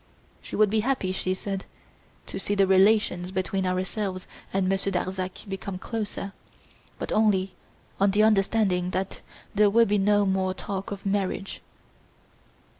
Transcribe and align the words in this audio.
She 0.41 0.55
would 0.55 0.71
be 0.71 0.79
happy, 0.79 1.11
she 1.11 1.35
said, 1.35 1.65
to 2.25 2.39
see 2.39 2.55
the 2.55 2.65
relations 2.65 3.29
between 3.29 3.67
ourselves 3.67 4.25
and 4.51 4.67
Monsieur 4.67 4.91
Darzac 4.91 5.47
become 5.47 5.77
closer, 5.77 6.33
but 6.97 7.11
only 7.11 7.53
on 7.99 8.09
the 8.09 8.23
understanding 8.23 8.89
that 8.97 9.21
there 9.53 9.69
would 9.69 9.89
be 9.89 9.99
no 9.99 10.25
more 10.25 10.55
talk 10.55 10.89
of 10.89 11.05
marriage." 11.05 11.61